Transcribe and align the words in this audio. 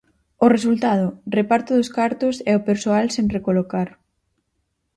O 0.45 0.47
resultado: 0.55 1.05
reparto 1.37 1.71
dos 1.75 1.91
cartos 1.97 2.35
e 2.49 2.51
o 2.59 2.65
persoal 2.69 3.05
sen 3.15 3.25
recolocar. 3.35 3.89